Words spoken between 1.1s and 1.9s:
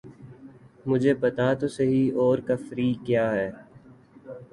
بتا تو